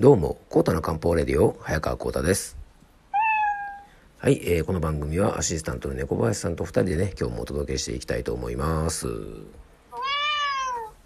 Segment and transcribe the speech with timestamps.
[0.00, 2.56] どうも、コータの漢方レディオ、早川コータです。
[4.20, 9.08] はい、えー、この番組はアシスタントの猫林さんと二人でね、今日もお届けしていきたいと思います。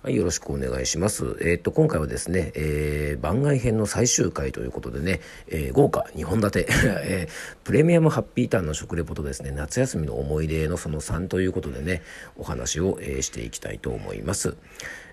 [0.02, 1.38] はい、よろしくお願いします。
[1.40, 6.66] えー、っと、今回はですね、えー、番外編の最終回ということでね、えー、豪華2本立て、
[7.04, 12.02] えー、プレミアムハッピーターンの食レポとですね、夏休みの思い出のその3ということでね、
[12.36, 14.56] お話を、えー、していきたいと思います。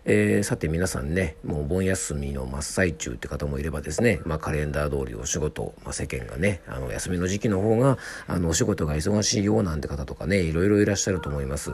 [0.06, 11.72] えー、さて皆さんね、もう盆休みの真っ最中って方もいればですね、まあカレンダー通りお仕事、まあ世間がね、あの休みの時期の方が、あのお仕事が忙しいようなんて方とかね、いろいろいらっしゃると思います。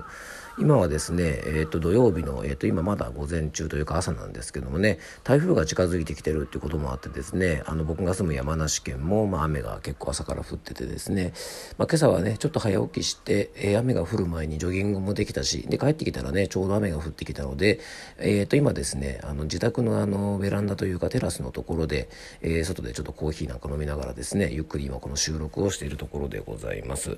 [0.57, 11.33] 今はですね、えー、と土曜日の、えー、と今まだ午前中というか朝なんですけどもね台風が近づいてきてるっていうこともあってですねあの僕が住む山梨県も、まあ、雨が結構朝から降っててですね、
[11.77, 17.81] まあ、今朝はねちょっと早起きして、えー、雨が降る前にジョギングもできたしで帰ってきたらねちょうど雨が降ってきたので、
[18.17, 22.09] えー、と今ですねあの自宅のあのベランダというかテラスのところで、
[22.41, 27.17] えー、外でちょっとコーヒーなんか飲みながらですねゆっくり今この収録をしているところでございます。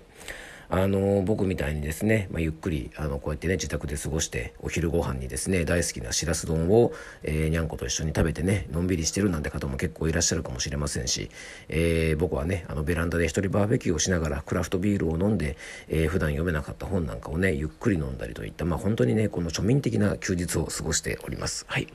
[0.69, 6.91] あの僕みたいにですね、まあ、ゆっくりあのこうやってね自宅で過ごしてお昼ご飯にですね大好きなしらす丼を、
[7.23, 11.29] えー、にゃんこと一緒に食べてねのんびりしてるなんて方も結構いらっしゃるかもしれませんし、
[11.69, 15.57] えー、僕はねあのベランダで一人バーベキューをしながらクラフトビールを飲んで、
[15.87, 21.65] えー、普段読めなかった本なんかをねゆっくり飲んだりといったまあ本当にねこの庶民的な休日を過ごしております。
[21.69, 21.87] はい、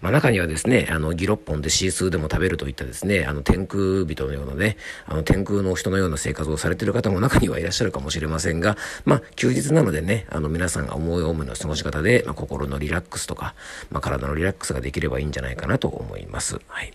[0.00, 8.15] まあ、中にはですねあのギロッポンでシースーでも食べるといったですねあの天空人のようなねあの天空の人のような生活をされてる方も中にはいらっしゃるかもしれません。
[8.16, 13.54] しれませんがまあ、休日なのでね、あの、皆さんが思い思いの過ごし方で、まあ、心のリラックスとか、
[13.90, 16.58] まあ、体のリラックスができればいいんじゃないかなと思います。
[16.66, 16.92] はい。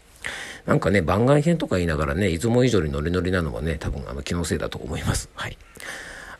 [0.65, 5.29] なんかね、番外編とか言いながらね、いつも以上にノリノリなのはね、多分、あの、気のせいだと思います。
[5.35, 5.57] はい。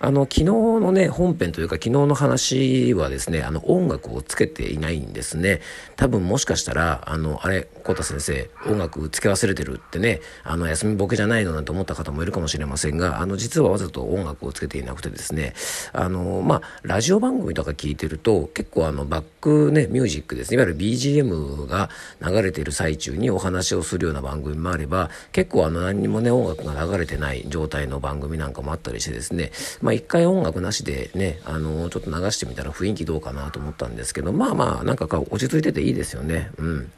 [0.03, 5.61] あの、昨日のね、本編というか昨日の話はですね、あの、音楽をつけていないんですね。
[5.95, 15.53] 多分もしかしたら、あの、あれ、コタ先生、音楽つけ忘れてるってね、あの、休みボケじゃないのなんて思った方もいるかもしれませんが、あの、実はわざと音楽をつけていなくてですね、
[15.93, 21.91] あの、まあ、ラジオ番組とか聞いてると、結構あの、バックね、ミュージックですね、いわゆる BGM が
[22.21, 29.51] 流れている最中にお話をするような番組もあれば、結構あの、何にもね、音楽が流れてない状態の番組なんかもあったりしてですね、
[29.81, 36.51] まあ、一回音楽なしでね、あの、ちょっと流してみたら雰囲気どうかなと思ったんですけど、まあまあ、なんか落ち着いてていいですよね。
[36.57, 36.91] うん。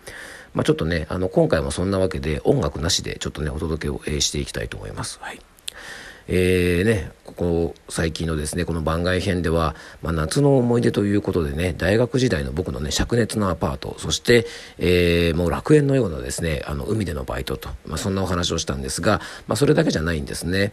[0.53, 5.19] まあちょっとね、あの、今回もそんなわけで音楽なしでちょっとね、お届けを、えしていきたいと思います。
[5.21, 5.39] はい。
[6.27, 14.45] えーね、ここ最近のですね、この番外編では、まあ、夏の思い出ということでね、大学時代の僕のね、灼熱のアパート、そして、
[14.77, 20.71] えー、もう楽園のようなですね、あの、海でのバイトと、まあ、そんなお話をしたんですが、まあ、それだけじゃないんですね。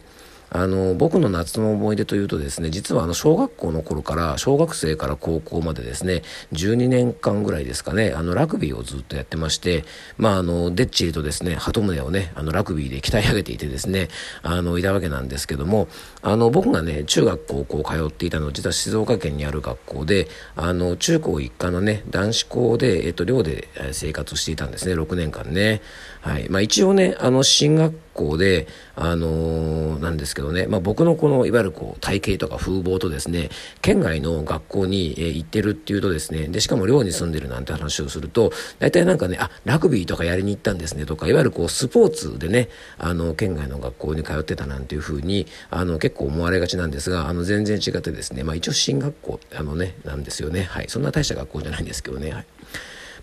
[0.53, 9.85] あの僕の夏の思い出というとですね実はあの小学校の頃から小学生から高校までですね12年間ぐらいですかねあのラグビーをずっとやってまして
[10.17, 14.09] まああのでっちりとですね鳩宗をねあのラグビーで鍛え上げていてですね
[14.43, 15.87] あのいたわけなんですけども
[16.21, 25.81] あの僕がね中学高校通っていたのは実は静岡県にある学校であの中高一貫のね男子校で、えっと、寮で生活していたんですね6年間ね。
[26.21, 26.49] はい。
[26.49, 33.49] まあ一応ねあの進学校であのー、なんですけどね、まあ、僕のこのいわゆるこう体型とか風貌とですね
[33.81, 50.63] 県外の学校に、えー、行ってるっていうとですねでしかも寮に住んでるなんて話をすると大体なんかねあラグビーとかやりに行ったんですねとかいわゆるこうスポーツでねあの県外の学校に通ってたなんていうふうにあの結構思われがちなんですがあの全然違ってですね、まあ、一応進学校あのねなんですよね。
[50.63, 50.85] はい。
[50.89, 52.31] そんな大した学校じゃないんですけどね。
[52.31, 52.45] はい。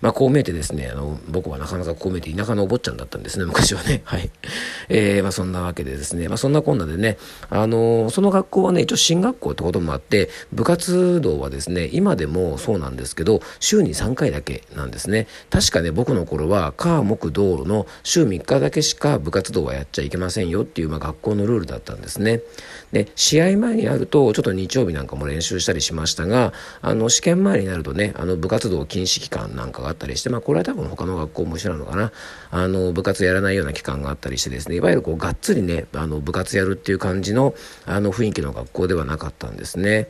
[0.00, 4.02] まあ、こう見えてですね、あの、僕はなかなかこう見えて田舎のお坊ちゃんだったんですね、昔はね。
[4.06, 4.30] はい。
[4.88, 7.18] えー、まあ、そんなわけでですね、まあ、そんなこんなでね、
[7.50, 15.26] あの、その学校はね、一応進学校ってこともあって、部活動はですね、今でもそうなんですけど、週に3回だけなんですね。
[15.50, 22.40] 確かね、僕の頃は、火、木、道路の週3日だけしか部活動はやっちゃいけませんよっていう、まあ、学校のルールだったんですね。
[22.92, 32.12] で、試合前になると、ちょっと日曜日なんかも練習したりしましたが、あの、試験前になるとね、あの、部活動禁止期間なんかがあったりして、まあ、これは多分他の学校も一緒なのかな。
[32.50, 37.54] あの、部活やらないような期間があったりしてですね、いわゆるこう、がっつりね、あの、部活やるっていう感じの、
[37.86, 40.08] あの、雰囲気の学校ではなかったんですね。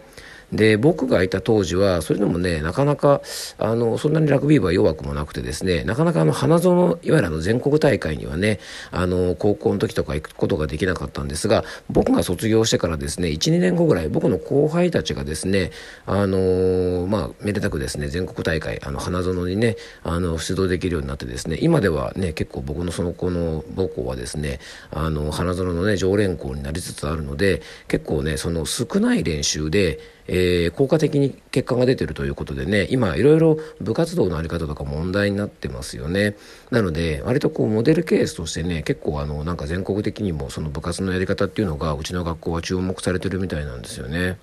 [0.52, 3.20] で僕がいた当時はそれでもねなかなか
[3.58, 8.58] あのそんなにラグビー部は弱くもなくてですねなかなかあの花園いわゆるあの全国大会にはね
[8.90, 15.70] あの高校の時とか行くことができなかったんですが僕が卒業してからですね12年後ぐらい僕の後輩たちがですね
[16.06, 24.60] あのまあめでたくですね全国大会あの花園にねあの出場できるようになってですね今ではね結構僕のその子の母校はですね
[24.90, 36.36] あの花園のね常連校になりつつあるので結構ねその少ない練習でえー、効果的に結果が出てるということでね、今いろいろ部活動のあり方とか問題になってますよね。
[36.70, 44.38] なので、割とこうモデルケースとしてね、結構あの、なんか全国的にもその部活のやり方っていうのが、うちの学校は注目されてるみたいなんですよね。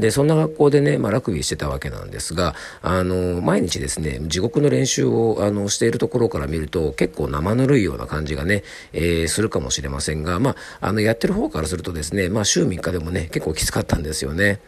[0.00, 14.60] で、そんな学校でね、まあ、ラグビーしてたわけなんですが、あの、毎日ですね、地獄の練習を、あの、しているところから見ると、結構生ぬるいような感じがね、えー、するかもしれませんが、まあ、あの、やってる方からするとですね、まあ、週3日でもね、結構きつかったんですよね。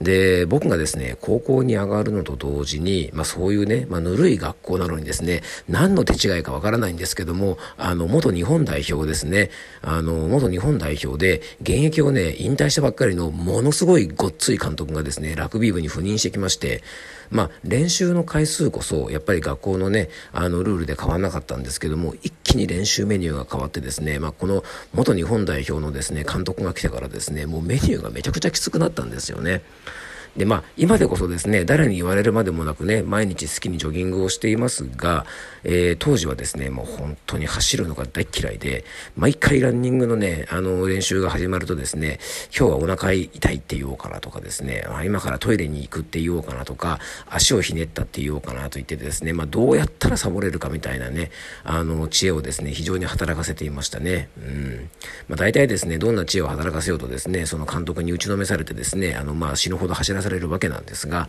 [0.00, 9.50] で、僕がですね、高校に上がるのと同時に、まあそういうね、まあぬるい学校なのにですね、何の手違いかわからないんですけども、あの、元日本代表ですね、
[9.82, 16.82] あの、元日本代表で、現役をね、引退したばっかりのものすごいごっつい監督がですね、ラグビー部に赴任してきまして、
[17.30, 24.64] まあ練習の回数こそ、やっぱり学校のね、あの、ルールで変わらなかったんですけども、一気に練習メニューが変わってですね、まあこの
[24.94, 29.62] 元日本代表のですね、監督が来てからですね、もうメニューがめちゃくちゃきつくなったんですよね。
[30.38, 35.26] で、まあ、今でこそですね、誰に言われるまでもなくね、毎日好きにジョギングをしていますが、
[35.64, 38.84] えー、当時はですね、もう本当に走るのが大嫌いで、
[39.16, 42.20] 毎回ランニングのね、あの、練習が始まるとですね、
[42.56, 51.32] 今日はお腹痛いって言おうかなとかですね、あ今からトイレに行くって言おうかなとか、足をひねったって言おうかなと言ってですね、まあ、どうやったらサボれるかみたいなね、
[51.64, 54.28] あの、知恵をですね、非常に働かせていましたね。
[54.38, 54.90] うん。
[55.26, 61.28] まあ、大体ですね、どんな知恵を働かせようとですね、その監督に打ちのめされてですね、あの、まあ、死ぬほど走らさされるわけなんですが、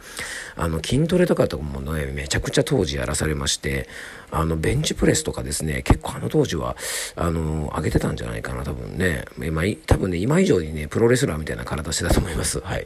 [0.55, 3.87] あの、筋トレとかとかもね、めちゃくちゃ当時やらされまして、
[4.31, 6.75] あの、ベンチプレスとかですね、結構あの当時は、
[7.15, 9.25] あの、上げてたんじゃないかな、多分ね。
[9.37, 12.59] 今、多分ね、今以上にね、プロレスラーみたいな体してたと思います。
[12.61, 12.85] はい。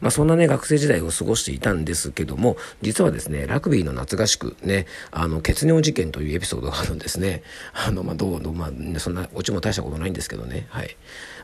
[0.00, 7.42] まあ、そんなね、学生時代を過ごしていたんですけども、実はですね、ラグビーの夏合宿、ね、あの、血尿事件というエピソードがあるんですね。
[7.74, 10.66] あの、まあ、どう、まあ、そんな、オチも大したことないんですけどね。
[10.70, 10.96] はい。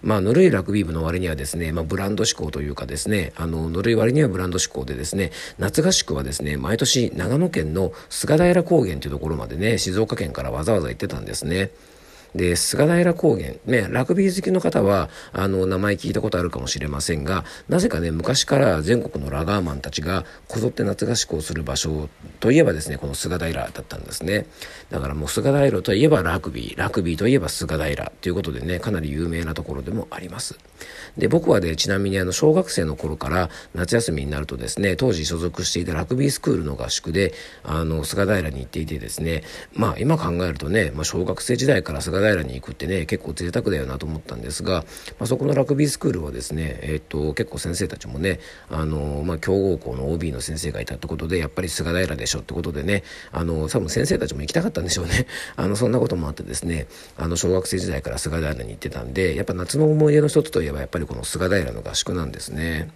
[0.02, 11.70] まあ、ぬるいラグビー部の割にはですね、まあ、ブランド志向というかですね、あの、ぬるい割にはブランド志向でですね、夏合宿はですね、毎年長野県の菅平高原というところまでね、静岡県からわざわざ行ってたんですね。
[12.38, 22.08] で、菅平高原、ね、ラグビー好きの方は、あの、名前聞いたことあるかもしれませんが、なぜかね、昔から全国のラガーマンたちがこぞって夏合宿をする場所
[22.40, 24.46] といえばですね、この菅平だったんですね。
[24.90, 30.56] だからもう菅平といえばラグビー、ラグビーといえば菅平ということでね、かなり有名なところでもあります。
[31.16, 39.42] で、僕はね、ちなみにあの、小学生の頃から夏休みになるとですね、当時所属していたラグビースクールの合宿で、あの、菅平に行っていてですね、
[39.74, 44.84] まあ今考えるとね、まあ小学生時代から菅平平に行くってね、結構贅沢だよなと思ったんですが、
[45.18, 48.40] まあそこのラグビースクールはですね、えっと、結構先生たちもね、
[48.70, 53.02] あの、まあ強豪校の OB の先生がいたってことで、やっぱり菅平でしょってことでね、
[53.32, 55.26] あの、多分先生たちも行きたかったんでしょうね。
[55.56, 56.86] あの、そんなこともあってですね、
[57.16, 62.90] あの、小学生時代から菅平に行ってたんで、やっぱ夏の思い出の一つといえば、やっぱりこの菅平の合宿なんですね。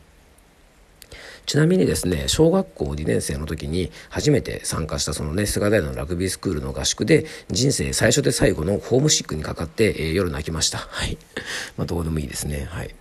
[1.47, 10.79] ちなみにですね、小学校2年生の時に初めて参加したそのね、菅平のラグビースクールの合宿で、人生最初で最後のホームシックにかかって、えー、夜泣きました。
[10.79, 11.19] はい。
[11.77, 12.67] まあ、どうでもいいですね。
[12.71, 12.95] はい。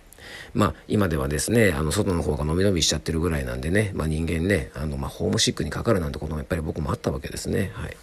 [0.54, 7.70] まあ、今ではですね、あの、外の方が伸び伸びしちゃってるぐらいなんでね、まあ人間ね、あの、まあ、ホームシックにかかるなんてこともやっぱり僕もあったわけですね。
[7.74, 7.96] はい。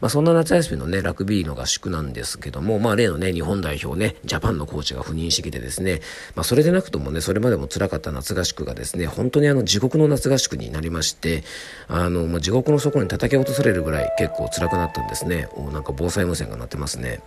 [0.00, 6.00] まあ、そんな夏休みのね、ラグビーの合宿なんですけども、まあ、例のね、日本代表ね、ジャパンのコーチが赴任してきてですね、
[6.36, 11.42] まあ、それでなくともね、それまでも辛かった夏合宿がですね、本当にあの、地獄の夏合宿になりまして、
[11.88, 15.48] あの、まあ、地獄の底に叩き落とされるぐらい結構辛くなったんですね。
[15.54, 17.20] おなんか防災無線が鳴ってますね。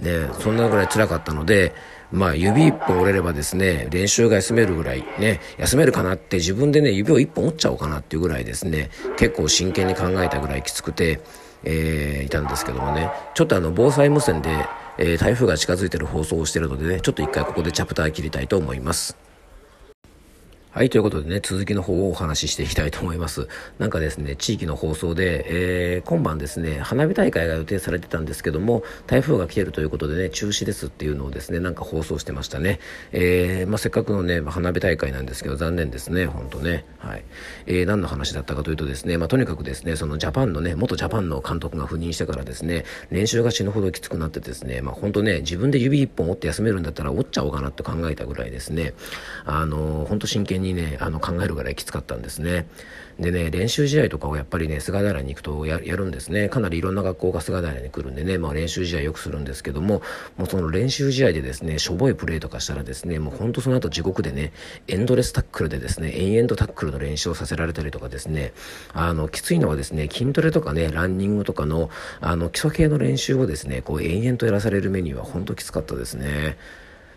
[0.00, 1.74] ね、そんなぐらい辛かったので、
[2.12, 11.20] まあ指一本折れればですね、練習が休めるぐらいね、休めるかなって自分でね、指を一本折っちゃおうかなっていうぐらいですね、結構真剣に考えたぐらいきつくて、
[11.64, 14.50] えー、いたんですけどもね、ちょっとあの、防災無線で、
[14.98, 19.16] えー、台風が近づいてる放送をしてるのでね、ちょっと一回ここでチャプター切りたいと思います。
[20.74, 23.46] はい、ということでね、続きの方をお話ししていきたいと思います。
[23.78, 25.44] なんかですね、地域の放送で、
[25.96, 32.80] えー、今晩ですね、花火大会が予定されてたんですけども、台風が来てるということでね、中止ですっていうのをですね、なんか放送してましたね。
[33.12, 36.86] えー、まあ、せっかくのね、花火大会なんですけど、残念ですね、ほんとね。
[37.00, 37.24] はい。
[37.66, 48.94] えー、何の話だったかというとですね、まあ、とにかくですね、そのジャパンのね、元ジャパンの監督が赴任してからですね、練習が死ぬほどきつくなってですね、まあ、ほんとね、自分で指一本折って休めるんだったら折っちゃおうかなって考えたぐらいですね、
[49.44, 52.66] あのー、ほんと真剣ににね、あの、考えるぐらいきつかったんですね。
[53.20, 56.48] でね、練習試合とかをやっぱりね、菅平に行くとやるんですね。
[56.48, 60.02] かなりいろんな学校が菅平に来るんでね、まあ練習試合よくするんですけども、
[60.36, 64.52] もうその練習試合でですね、しょぼいプレーとかしたらですね、もうほんとその後地獄でね、
[64.88, 68.54] エンドレスタックルでですね、延々とタックルの練習をさせられたりとかですね、
[68.92, 71.90] あの、きついのはですね、筋トレとかね、ランニングとかの、
[72.20, 76.56] あの、基礎系の練習をですね、こう延々とやらされるメニューはほんときつかったですね。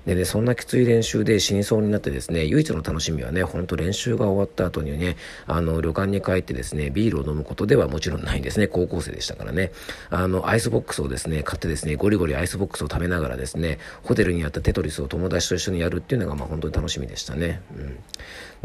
[0.05, 8.67] でね、そんなきつい練習で死にそうになってですね、唯一の楽しみはね、ほんと練習が終わった後にね、あの、旅館に帰ってですね、ビールを飲むことではもちろんないんですね。
[8.67, 9.71] 高校生でしたからね。
[10.11, 17.61] あの、アイスボックスをですね、買ってですね、ゴリゴリアイスボックスを食べながらですね、ホテルにあったテトリスを友達と一緒にやるっていうのが、まあ本当に楽しみでしたね。
[17.75, 17.97] うん。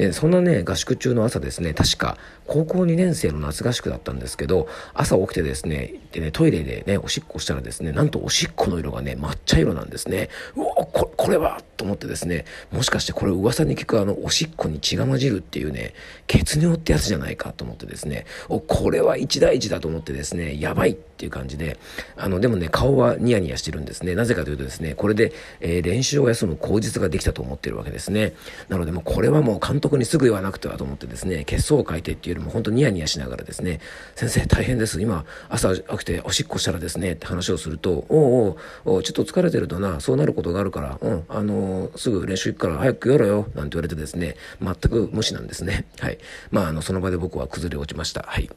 [0.01, 2.17] で、そんなね、合宿中の朝ですね、確か、
[2.47, 10.31] 高校2年生の夏合宿だったんですけど、朝起きてですね、でね、トイレでね、おしっこしたらですね、なんとおしっこの色がね、抹茶色なんですね。
[10.57, 15.93] うおここれはと思ってですね、もしかしてこれ噂に聞くあの、おしっこに血が混じるっていうね、
[16.27, 21.77] 血尿ってやつじゃないかと思ってですね、お、これは一大事だと思ってですね、やばいっていう感じで、
[22.17, 24.15] あの、でもね、顔はニヤニヤしてるんですね。
[24.15, 28.33] なぜかというとですね、これで、えー、練習を休む口実ができたと思ってるわけですね。
[28.71, 33.81] なのでもうこれはもう監督にすぐ言わなくてはと思ってですね、血相を書いてっていうよりも本当ニヤニヤしながらですね、
[34.15, 34.99] 先生大変です。
[35.03, 45.85] 今、朝起きておしっこしたらですね、って話をすると、おうおうちょっと疲れてるとな、そうなることがあるから、うん、あのー、すぐ練習行くから早くやろよ、なんて言われてですね、全く無視なんですね。
[45.99, 46.19] はい。
[46.51, 48.23] まあ、あの、その場で僕は崩れ落ちました。
[48.27, 48.49] はい。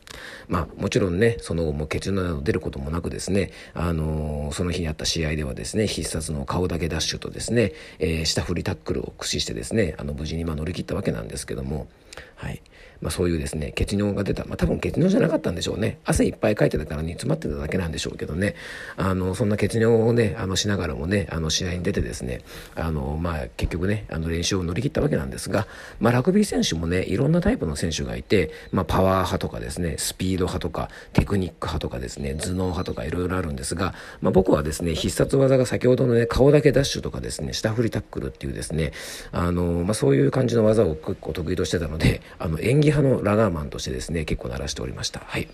[0.47, 11.87] まあ、もちろんね、その後も血尿など出ることもなくですね、あのー、その日にあった試合ではですね、必殺の顔だけダッシュとですね、えー、下振りタックルを駆使してですね、あの、無事にま乗り切ったわけなんですけども、
[12.35, 12.61] はい。
[13.03, 14.45] まあ、そういうですね、血尿が出た。
[14.45, 15.99] まあ、多分血尿じゃなかったんでしょうね。
[16.05, 18.55] 汗いっぱいかいてたから煮詰まってただけなんでしょうけどね。
[18.95, 22.41] あの、そんな血尿をね、あの、しながらもね、あの、試合に出てですね、
[22.75, 25.67] あの、まあ、結局ね、あの、練習を乗り切ったわけなんですが、
[25.99, 38.93] まあ、ラグビー選手もね、いろんなタイプの選手がいて、まあ、パワー派とかですね、スピード派とか、テクニック派とかですね、頭脳派とかいろいろあるんですが、まあ、僕はですね、必殺技が先ほどのね、顔だけダッシュとかですね、下振りタックルっていうですね、
[39.33, 45.21] あの、まあ、そういう感じの技を結構得意としてたので、あの、演技派のラガーマンとしてですね、結構鳴らしておりました。
[45.21, 45.47] はい。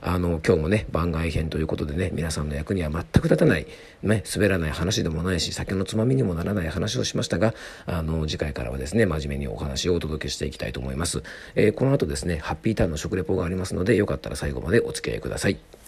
[0.00, 3.66] あの、今日もね、番外編ということでね、皆さんの役には全く立たない、
[4.02, 7.54] ね、滑らない話でもないし、酒のつまみにもならない話をしましたが、
[7.86, 11.22] あの、次回からはですね、真面目にお話をお届けしていきたいと思います。
[11.54, 15.81] えー、この後ですね、ハッピーターンの食レポがありますので、よかったら最後までお付き合いください。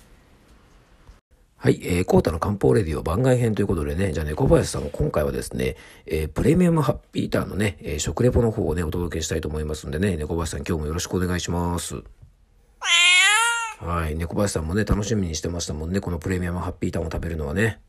[1.65, 12.03] はい、えー、コータの漢方レディオ番外編ということでね、じゃあね、林さんも今回はですね、えー、プレミアムハッピーターンのね、えー、食レポの方をね、お届けしたいと思いますんでね、猫林さん今日もよろしくお願いします。
[13.81, 17.81] はい、猫林さんもね、楽しみにしてましたもんね、このプレミアムハッピーターンを食べるのはね。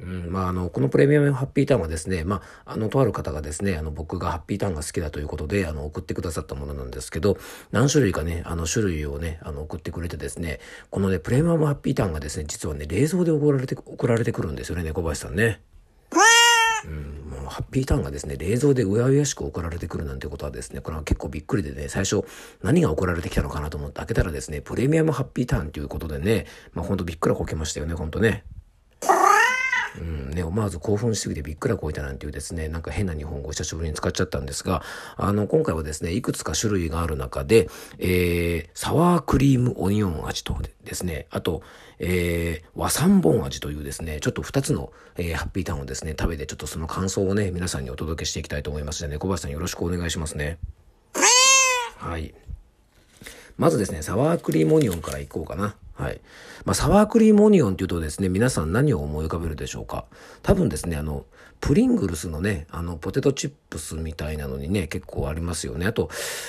[0.00, 7.38] うん、まあ、あの、このプレミアムハッピーターンはですね、まあ、あの、とある方がですね、あの、僕がハッピーターンが好きだということで、あの、送ってくださったものなんですけど、
[7.70, 10.60] 何種類かね、あの、種類をね、あの、送ってくれてですね、
[10.90, 15.60] このね、プレミアムハッピーターンがですね、実はね、冷蔵で送られて、送られてくるんですよね、猫林さんね。
[16.86, 22.24] うん、もうハッピーターンがですね、冷蔵でうやうやしく送られてくるなんてことはですね、これは結構びっくりでね、最初
[22.62, 28.44] 何が送られてきたのかなと思って開けたらですね、プレミアムハッピーターンということでね、まあほんとびっくらこけましたよね、ほんとね。
[29.98, 34.82] うん、ね、思わず興奮しすぎてびっくらこいたなんていうですね、なんか変な日本語を久しぶりに使っちゃったんですが、
[35.16, 41.62] あの、今回はですね、いくつか種類がある中で、えー、サワークリームオニオン味とですね、あと、
[41.98, 50.58] えー、和三本味というですね、ちょっと二つの、えー、ハッピーターンをですね、食べてちょっとその感想をね、皆さんにお届けしていきたいと思いますので、ね、小林さんよろしくお願いしますね。
[51.98, 52.34] はい。
[53.56, 55.76] まずですね、サワークリームオニオンからいこうかな。
[55.94, 56.20] はい。
[56.64, 60.06] まあ、サワークリームオニオンっていうとですね、皆さん何を思い浮かべるでしょうか？
[60.42, 61.24] 多分ですね、あの、
[61.60, 65.86] プリングルスのね、あの、ポテトチップスみたいなのにね、結構ありますよね。
[65.86, 66.08] あと、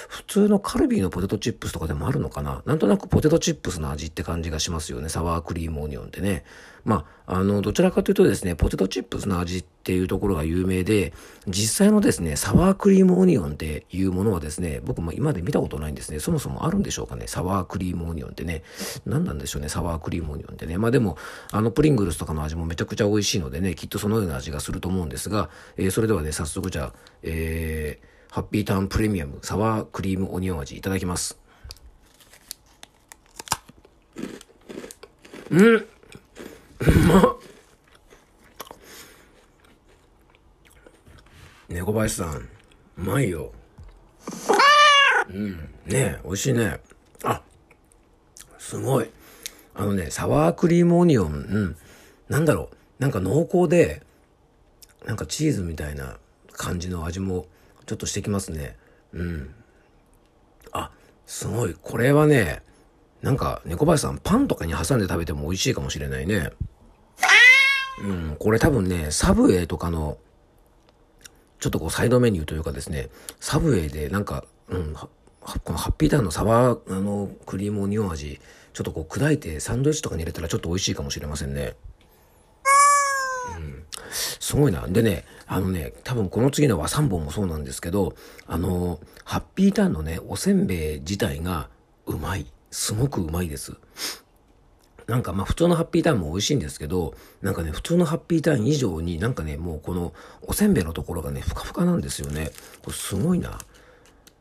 [0.10, 2.64] 普通のカルビーのポテトチップスとかでもあるのかな？
[2.66, 5.10] なんとなくポテトチップスの味って感じがしますよね。
[5.10, 6.44] サワークリームオニオンってね。
[6.86, 11.14] まあ、あの、どちらかというとですね、ポテトチップスの味っていうところが有名で、
[11.48, 16.20] 実際のですね、サワークリームオニオンっていうものはですね、僕も今まで見たことないんですね。
[16.20, 17.26] そもそもあるんでしょうかね。
[17.28, 18.62] サワークリームオニオンってね。
[19.08, 20.78] 何なんでしょうね、サワークリームオニオンってね。
[20.78, 21.18] まあでも、
[21.52, 31.40] あの、プリングルスとかの味もめちゃくちゃ美味しいのでね、きっとそのような味がすると思うんですが、えー、それではね、早速じゃあ、えー、ハッピーターンプレミアムサワークリームオニオン味いただきます。
[35.50, 35.86] うん
[37.08, 37.36] ま
[41.68, 42.50] 猫林さん、う
[42.98, 43.52] まいよ。
[45.30, 45.52] うん。
[45.52, 46.80] ねえ、美味しいね。
[47.24, 47.42] あ、
[48.60, 49.10] すごい。
[49.74, 51.78] あのね、サワークリームオニオン、うん。
[52.30, 52.76] なんだろう。
[53.02, 54.04] なんか濃厚で、
[55.06, 56.18] なんかチーズみたいな
[56.54, 57.48] 感じの味も
[57.86, 58.78] ちょっとしてきますね。
[59.14, 59.54] うん。
[60.72, 60.92] あ、
[61.26, 61.76] すごい。
[61.82, 62.62] これはね、
[63.22, 66.52] なんか猫林さんパンとかに挟んで食べても美味しいかもしれないね。
[67.98, 70.18] うん、これ多分ね、サブウェイとかの
[71.60, 73.10] ちょっとこうサイドメニューというかですね、
[73.40, 78.40] サブウェイでなんか、うん、このハッピーターンのサワー、あの、クリームオニオン味、
[78.74, 81.76] ちょっとこう砕いてサンドイッチとかに入れたらちょっと美味しいかもしれませんね。
[83.58, 83.84] うん。
[84.12, 84.86] すごいな。
[84.88, 88.16] でね、あのね、多分この次の和三本もそうなんですけど、
[88.48, 91.70] あの、ハッピーターンのね、おせんべい自体が
[92.06, 92.46] うまい。
[92.72, 93.74] すごくうまいです。
[95.08, 102.52] なんかまあ普通のハッピーターンも美味しいんですけど、なんかね、普通のハッピーターン以上になんかね、もうこのおせんべいのところがね、ふかふかなんですよね。
[102.84, 103.60] これすごいな。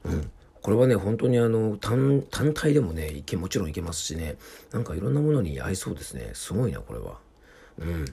[0.05, 0.31] うん。
[0.63, 4.37] これはね、本当にあの、単、単体でもね、いけ、もちろんいけますしね、
[4.73, 6.31] なんかいろんなものに合いそうですね。
[6.33, 7.19] すごいな、これは。
[7.79, 8.05] うん。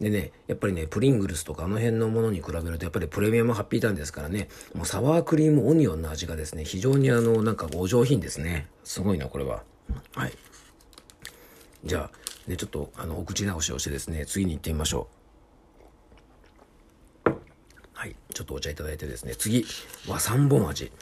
[0.00, 8.68] でね、やっぱりね、プリングルスとかあの辺のものに比べると、やっぱりプレミアムハッピーターンですからね、もうサワークリームオニオンの味がですね、非常にあの、なんかお上品ですね。
[8.84, 9.64] すごいな、これは。
[10.14, 10.32] はい。
[11.84, 15.08] じゃあ、ね、ちょっと、あの、お口直しをしてですね、次に行ってみましょ
[17.26, 17.30] う。
[17.92, 18.16] はい。
[18.32, 19.64] ちょっとお茶いただいてですね、次、
[20.06, 20.92] 和三本味。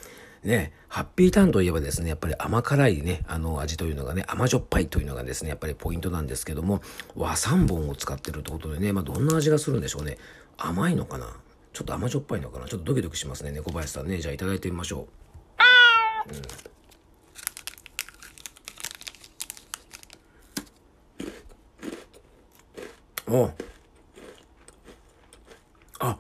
[0.45, 6.83] ね、ハッピーターンといえばですね、やっぱり甘辛いね、あの味というのがね、甘じょっぱいというのがですね、やっぱりポイントなんですけども、
[7.16, 10.18] 和三本を使ってるってことでね、まあ、どんな味がするんでしょうね。
[10.56, 11.26] 甘いのかな？
[11.73, 12.66] ちょっと甘じょっぱいのかな？
[12.66, 14.18] ちょっとドキドキしますね、猫林さんね。
[14.18, 15.09] じゃあいただいてみましょ
[16.28, 16.33] う。
[16.33, 16.42] うん。
[23.28, 23.50] お
[25.99, 26.16] あ、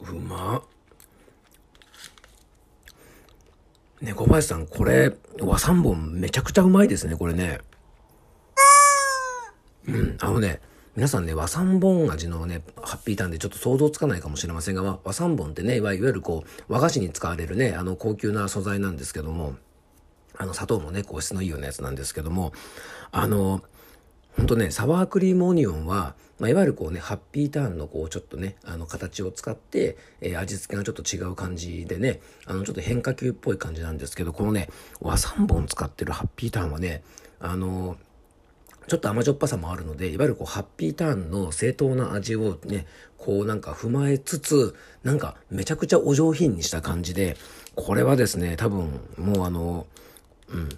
[0.00, 0.62] うま。
[4.00, 7.60] 猫林さん、これ、和三本めちゃくちゃうまいですね、これね。
[9.88, 10.60] うん、あのね、
[10.94, 19.54] 皆さんね、和三本味のね、ハッピーターンでちょっと想像つかないかもしれませんが、和三本ってね、いわゆるこう、和菓子に使われるね、あの高級な素材なんですけども、
[20.42, 22.52] あの砂糖もね、糖質のいいようなやつなんですけども、
[23.12, 23.62] あの、
[24.36, 34.68] ほんとね、サワークリームオニオンは、まあ、いわゆるこうね、ハッピーターンのこう、ちょっとね、あの、形を使って、えー、味付けがちょっと違う感じでね、あの、ちょっと変化球っぽい感じなんですけど、このね、
[35.00, 37.04] 和3本使ってるハッピーターンはね、
[37.38, 37.96] あの、
[38.88, 47.36] ちょっと甘じょっぱさもあるので、いわゆるこう、ハッピーターンの正当な味をね、こうなんか踏まえつつ、なんかめちゃくちゃお上品にした感じで、
[47.76, 49.86] これはですね、多分、もうあの、
[50.52, 50.68] うん、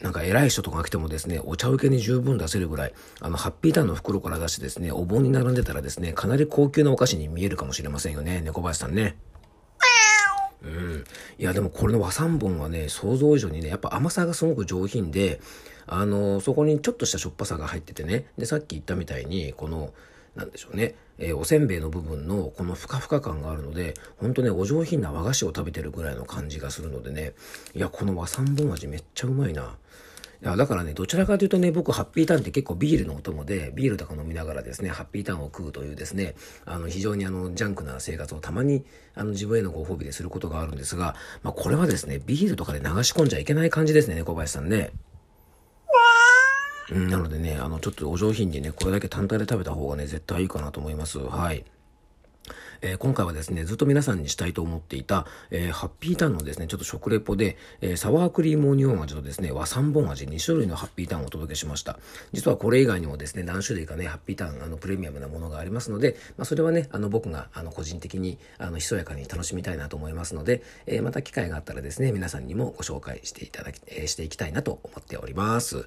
[0.00, 9.16] なんか偉い人とかが来てもですね、お茶受けに十分出せるぐらい、あの、ハッピーターンの袋から出してですね、お盆に並んでたらですね、かなり高級なお菓子に見えるかもしれませんよね、猫林さんね。
[10.62, 11.04] うん。
[11.38, 15.40] いや、でもこれの和三本はね、想像以上にね、やっぱ甘さがすごく上品で、
[15.86, 19.92] あの、そこにちょっとしたしょっぱさが入っててね、で、さっき言ったみたいに、この、
[20.34, 27.32] なんでしょうね、えー、おせんべいの部分のこのふかふか感があるので、ほんとね、お上品な和菓子を食べてるぐらいの感じがするのでね、
[27.74, 29.76] いや、この和三本味めっちゃうまいな。
[30.42, 38.82] いや、だからね、どちらかというとね、僕、ハッピーターンって結構ビールのお供で、ビールとか飲みながらですね、ハッピーターンを食うというですね、あの、非常にあの、ジャンクな生活をたまに、
[39.14, 44.92] あの、自分へのご褒美ですることがあるんですが、まあ、これはですね、ビールとかで流し込んじゃいけない感じですね、小林さんね。
[46.94, 51.18] なのでね、あの、ちょっとお上品にね、これだけ単体で食べた方がね、絶対いいかなと思います。
[51.18, 51.64] はい。
[52.82, 61.98] えー、今回はですね、ずっと皆さんにしたいと思っていた、えー、ハッピーターンのですね、ちょっと食レポで、えー、サワークリームオニオン味とですね、和三本味2種類のハッピーターンをお届けしました。
[62.32, 75.86] 実はこれ以外にもですね、何種類かね、ハッピーターン、あの、プレミアムなものがありますので、まあ、それはね、あの、僕が、あの、個人的に、あの、ひそやかに楽しみたいなと思いますので、えまた機会があったらですね、皆さんにもご紹介していただき、えしていきたいなと思っております。